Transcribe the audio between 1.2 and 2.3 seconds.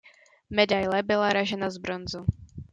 ražena z bronzu.